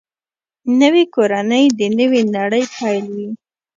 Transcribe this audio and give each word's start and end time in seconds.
نوې 0.81 1.03
کورنۍ 1.15 1.65
د 1.79 1.81
نوې 1.97 2.21
نړۍ 2.35 2.63
پیل 2.77 3.03
وي 3.15 3.29